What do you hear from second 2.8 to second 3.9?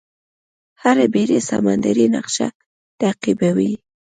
تعقیبوي.